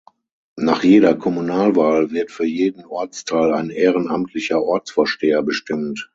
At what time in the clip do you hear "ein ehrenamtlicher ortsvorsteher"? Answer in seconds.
3.53-5.43